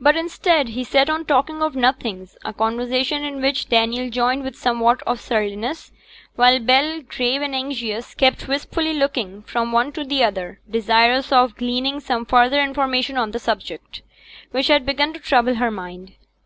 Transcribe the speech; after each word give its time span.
But, 0.00 0.16
instead, 0.16 0.70
he 0.70 0.84
sat 0.84 1.10
on 1.10 1.26
talking 1.26 1.60
of 1.62 1.76
nothings, 1.76 2.38
a 2.46 2.54
conversation 2.54 3.22
in 3.22 3.42
which 3.42 3.68
Daniel 3.68 4.08
joined 4.08 4.42
with 4.42 4.56
somewhat 4.56 5.02
of 5.02 5.20
surliness, 5.20 5.92
while 6.34 6.58
Bell, 6.60 7.02
grave 7.02 7.42
and 7.42 7.54
anxious, 7.54 8.14
kept 8.14 8.48
wistfully 8.48 8.94
looking 8.94 9.42
from 9.42 9.70
one 9.70 9.92
to 9.92 10.02
the 10.04 10.24
other, 10.24 10.60
desirous 10.70 11.30
of 11.30 11.56
gleaning 11.56 12.00
some 12.00 12.24
further 12.24 12.62
information 12.62 13.18
on 13.18 13.32
the 13.32 13.38
subject, 13.38 14.00
which 14.52 14.68
had 14.68 14.86
begun 14.86 15.12
to 15.12 15.20
trouble 15.20 15.56
her 15.56 15.70
mind. 15.70 16.14